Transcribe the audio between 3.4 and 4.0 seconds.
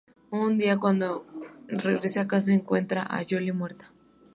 muerta.